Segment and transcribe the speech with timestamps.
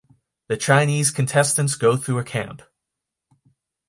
[0.47, 2.63] The Chinese contestants go through a camp.